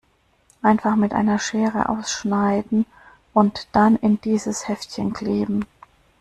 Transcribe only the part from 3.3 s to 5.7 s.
und dann in dieses Heftchen kleben.